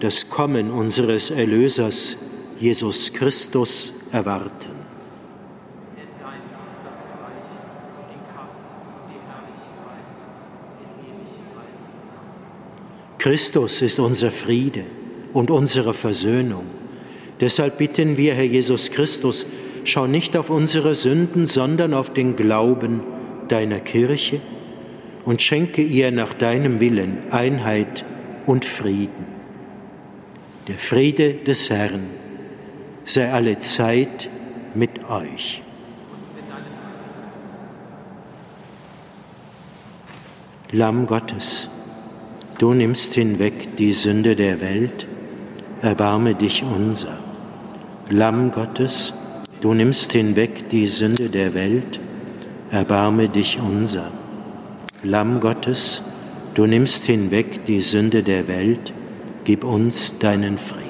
das 0.00 0.28
Kommen 0.28 0.70
unseres 0.70 1.30
Erlösers 1.30 2.16
Jesus 2.58 3.12
Christus 3.12 3.92
erwarten. 4.12 4.74
Christus 13.18 13.80
ist 13.80 13.98
unser 13.98 14.30
Friede 14.30 14.84
und 15.32 15.50
unsere 15.50 15.94
Versöhnung. 15.94 16.66
Deshalb 17.40 17.78
bitten 17.78 18.18
wir, 18.18 18.34
Herr 18.34 18.44
Jesus 18.44 18.90
Christus, 18.90 19.46
schau 19.84 20.06
nicht 20.06 20.36
auf 20.36 20.50
unsere 20.50 20.94
Sünden, 20.94 21.46
sondern 21.46 21.94
auf 21.94 22.12
den 22.12 22.36
Glauben 22.36 23.02
deiner 23.48 23.80
Kirche 23.80 24.42
und 25.24 25.40
schenke 25.42 25.82
ihr 25.82 26.10
nach 26.10 26.34
deinem 26.34 26.80
Willen 26.80 27.18
Einheit 27.30 28.04
und 28.46 28.64
Frieden. 28.64 29.26
Der 30.68 30.78
Friede 30.78 31.34
des 31.34 31.70
Herrn 31.70 32.04
sei 33.04 33.30
alle 33.30 33.58
Zeit 33.58 34.28
mit 34.74 35.08
euch. 35.10 35.62
Lamm 40.72 41.06
Gottes, 41.06 41.68
du 42.58 42.74
nimmst 42.74 43.14
hinweg 43.14 43.76
die 43.76 43.92
Sünde 43.92 44.34
der 44.34 44.60
Welt, 44.60 45.06
erbarme 45.82 46.34
dich 46.34 46.64
unser. 46.64 47.18
Lamm 48.08 48.50
Gottes, 48.50 49.12
du 49.60 49.72
nimmst 49.72 50.12
hinweg 50.12 50.68
die 50.70 50.88
Sünde 50.88 51.28
der 51.28 51.54
Welt, 51.54 52.00
erbarme 52.70 53.28
dich 53.28 53.60
unser. 53.60 54.10
Lamm 55.04 55.40
Gottes, 55.40 56.00
du 56.54 56.66
nimmst 56.66 57.04
hinweg 57.04 57.66
die 57.66 57.82
Sünde 57.82 58.22
der 58.22 58.48
Welt, 58.48 58.90
gib 59.44 59.62
uns 59.62 60.18
deinen 60.18 60.56
Frieden. 60.56 60.84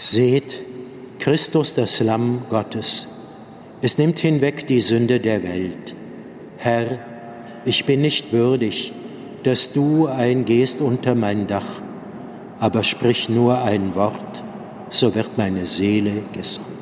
Seht, 0.00 0.58
Christus, 1.20 1.76
das 1.76 2.00
Lamm 2.00 2.42
Gottes. 2.50 3.19
Es 3.82 3.96
nimmt 3.96 4.18
hinweg 4.18 4.66
die 4.66 4.82
Sünde 4.82 5.20
der 5.20 5.42
Welt. 5.42 5.94
Herr, 6.58 6.98
ich 7.64 7.86
bin 7.86 8.02
nicht 8.02 8.32
würdig, 8.32 8.92
dass 9.42 9.72
du 9.72 10.06
eingehst 10.06 10.82
unter 10.82 11.14
mein 11.14 11.46
Dach, 11.46 11.80
aber 12.58 12.84
sprich 12.84 13.30
nur 13.30 13.62
ein 13.62 13.94
Wort, 13.94 14.42
so 14.90 15.14
wird 15.14 15.38
meine 15.38 15.64
Seele 15.64 16.12
gesund. 16.32 16.79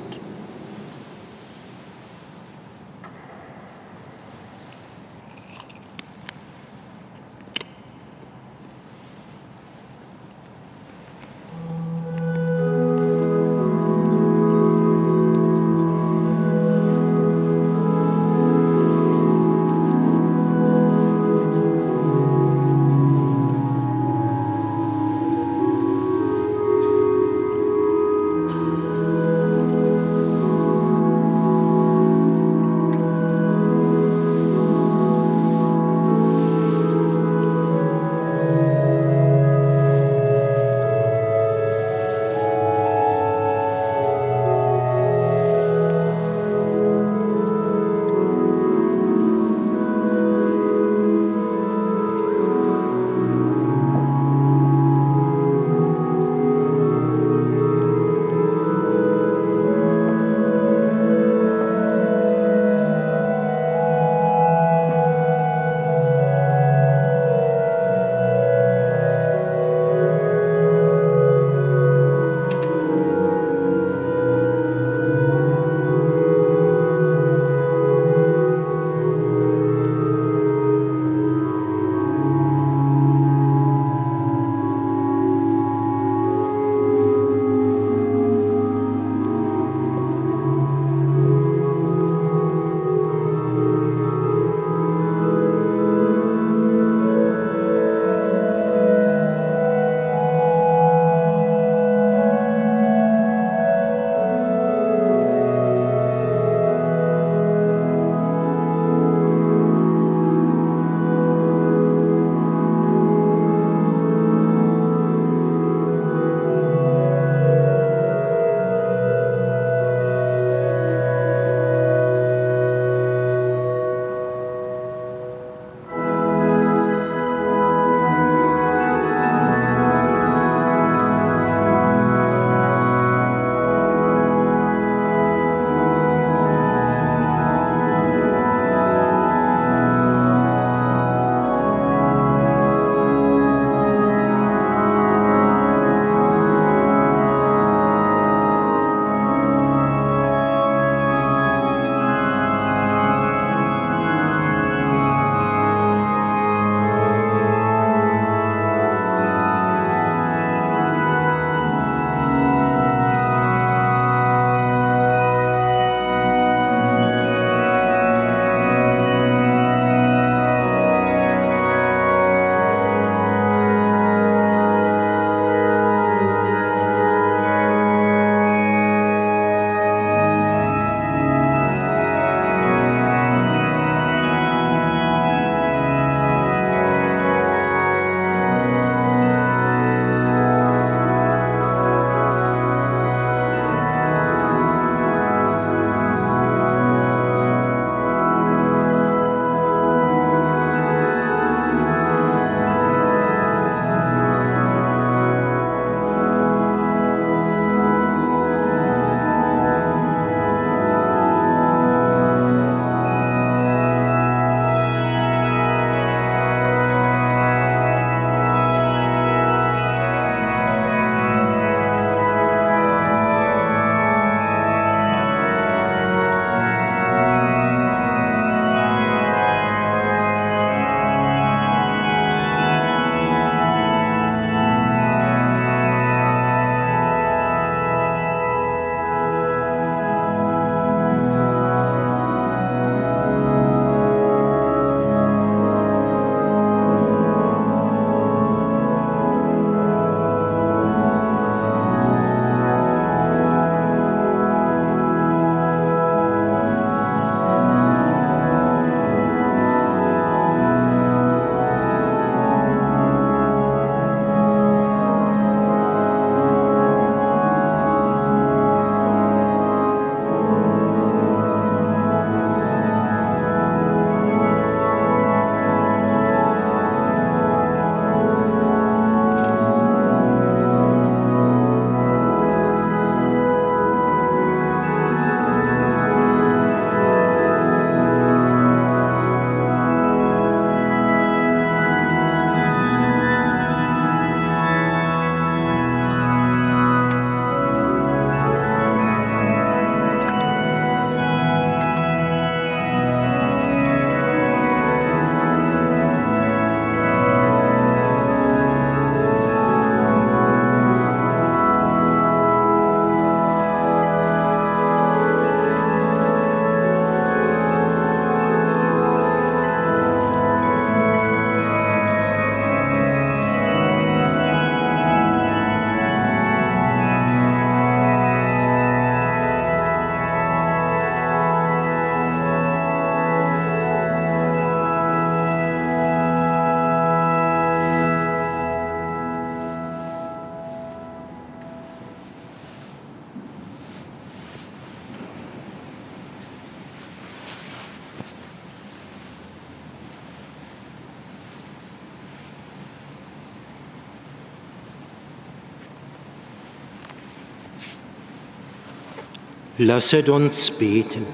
Lasset 359.80 360.28
uns 360.28 360.72
beten. 360.72 361.24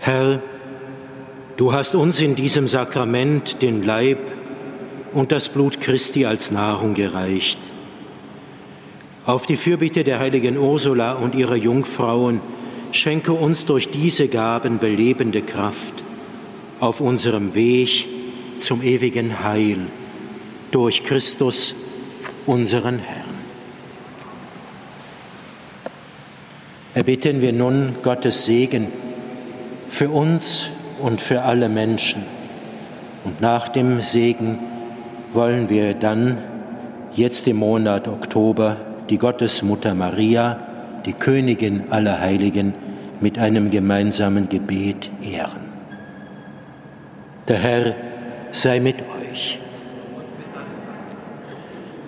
Herr, 0.00 0.42
du 1.56 1.72
hast 1.72 1.94
uns 1.94 2.20
in 2.20 2.34
diesem 2.34 2.66
Sakrament 2.66 3.62
den 3.62 3.84
Leib 3.84 4.18
und 5.12 5.30
das 5.30 5.48
Blut 5.48 5.80
Christi 5.80 6.26
als 6.26 6.50
Nahrung 6.50 6.94
gereicht. 6.94 7.60
Auf 9.24 9.46
die 9.46 9.56
Fürbitte 9.56 10.02
der 10.02 10.18
heiligen 10.18 10.58
Ursula 10.58 11.12
und 11.12 11.36
ihrer 11.36 11.54
Jungfrauen 11.54 12.40
schenke 12.90 13.32
uns 13.32 13.64
durch 13.64 13.88
diese 13.88 14.26
Gaben 14.26 14.80
belebende 14.80 15.42
Kraft 15.42 15.94
auf 16.80 17.00
unserem 17.00 17.54
Weg 17.54 18.06
zum 18.58 18.82
ewigen 18.82 19.44
Heil 19.44 19.78
durch 20.72 21.04
Christus, 21.04 21.76
unseren 22.46 22.98
Herrn. 22.98 23.23
Erbitten 26.94 27.40
wir 27.40 27.52
nun 27.52 27.96
Gottes 28.02 28.46
Segen 28.46 28.86
für 29.88 30.10
uns 30.10 30.68
und 31.02 31.20
für 31.20 31.42
alle 31.42 31.68
Menschen. 31.68 32.22
Und 33.24 33.40
nach 33.40 33.68
dem 33.68 34.00
Segen 34.00 34.60
wollen 35.32 35.68
wir 35.68 35.94
dann 35.94 36.38
jetzt 37.12 37.48
im 37.48 37.56
Monat 37.56 38.06
Oktober 38.06 38.76
die 39.10 39.18
Gottesmutter 39.18 39.94
Maria, 39.94 40.58
die 41.04 41.12
Königin 41.12 41.84
aller 41.90 42.20
Heiligen, 42.20 42.74
mit 43.20 43.38
einem 43.38 43.70
gemeinsamen 43.70 44.48
Gebet 44.48 45.10
ehren. 45.22 45.62
Der 47.48 47.58
Herr 47.58 47.94
sei 48.52 48.80
mit 48.80 48.96
euch. 49.30 49.58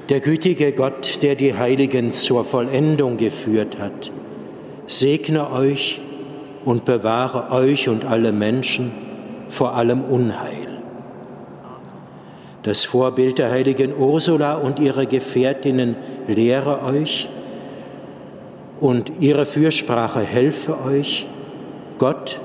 Der 0.09 0.21
gütige 0.21 0.73
Gott, 0.73 1.23
der 1.23 1.35
die 1.35 1.55
Heiligen 1.55 2.13
zur 2.13 2.45
Vollendung 2.45 3.17
geführt 3.17 3.79
hat, 3.79 4.13
segne 4.87 5.51
euch 5.51 6.01
und 6.65 6.85
bewahre 6.85 7.53
euch 7.53 7.89
und 7.89 8.05
alle 8.05 8.33
Menschen 8.33 8.93
vor 9.49 9.75
allem 9.75 10.03
Unheil. 10.03 10.67
Das 12.63 12.85
Vorbild 12.85 13.39
der 13.39 13.51
heiligen 13.51 13.97
Ursula 13.97 14.55
und 14.55 14.81
ihrer 14.81 15.07
Gefährtinnen 15.07 15.97
lehre 16.27 16.83
euch 16.83 17.29
und 18.81 19.13
ihre 19.21 19.47
Fürsprache 19.47 20.21
helfe 20.21 20.81
euch, 20.83 21.27
Gott 21.99 22.41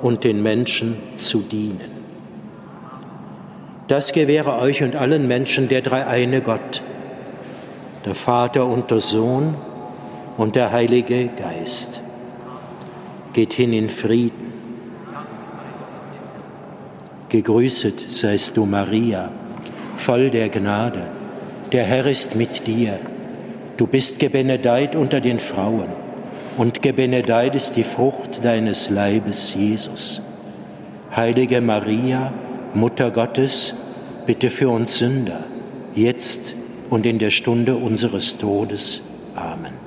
und 0.00 0.24
den 0.24 0.42
Menschen 0.42 0.96
zu 1.16 1.40
dienen. 1.40 1.92
Das 3.88 4.12
gewähre 4.12 4.58
euch 4.60 4.82
und 4.82 4.96
allen 4.96 5.28
Menschen 5.28 5.68
der 5.68 5.82
dreieine 5.82 6.40
Gott, 6.40 6.82
der 8.06 8.14
Vater 8.14 8.66
und 8.66 8.90
der 8.90 9.00
Sohn 9.00 9.54
und 10.36 10.56
der 10.56 10.72
Heilige 10.72 11.28
Geist. 11.28 12.00
Geht 13.32 13.52
hin 13.52 13.72
in 13.72 13.90
Frieden. 13.90 14.52
Gegrüßet 17.28 18.12
seist 18.12 18.56
du, 18.56 18.64
Maria, 18.64 19.32
voll 19.96 20.30
der 20.30 20.48
Gnade. 20.48 21.02
Der 21.72 21.84
Herr 21.84 22.06
ist 22.06 22.36
mit 22.36 22.66
dir. 22.66 22.98
Du 23.76 23.88
bist 23.88 24.20
gebenedeit 24.20 24.94
unter 24.94 25.20
den 25.20 25.40
Frauen, 25.40 25.88
und 26.56 26.82
gebenedeit 26.82 27.56
ist 27.56 27.74
die 27.74 27.82
Frucht 27.82 28.44
deines 28.44 28.88
Leibes, 28.88 29.54
Jesus. 29.54 30.20
Heilige 31.14 31.60
Maria, 31.60 32.32
Mutter 32.74 33.10
Gottes, 33.10 33.74
bitte 34.26 34.50
für 34.50 34.68
uns 34.68 34.98
Sünder, 34.98 35.40
jetzt 35.96 36.54
und 36.90 37.06
in 37.06 37.18
der 37.18 37.30
Stunde 37.30 37.74
unseres 37.74 38.38
Todes. 38.38 39.02
Amen. 39.34 39.83